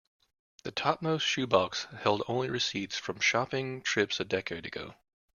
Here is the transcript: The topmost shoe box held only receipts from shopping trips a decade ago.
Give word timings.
The 0.63 0.71
topmost 0.71 1.27
shoe 1.27 1.45
box 1.45 1.85
held 2.01 2.23
only 2.27 2.49
receipts 2.49 2.97
from 2.97 3.19
shopping 3.19 3.83
trips 3.83 4.19
a 4.19 4.25
decade 4.25 4.65
ago. 4.65 4.95